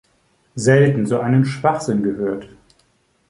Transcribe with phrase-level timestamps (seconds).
[0.55, 2.49] Selten so einen Schwachsinn gehört.